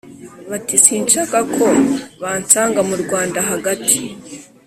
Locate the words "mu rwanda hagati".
2.89-4.01